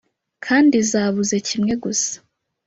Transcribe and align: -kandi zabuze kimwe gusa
-kandi 0.45 0.75
zabuze 0.91 1.35
kimwe 1.47 1.73
gusa 1.83 2.15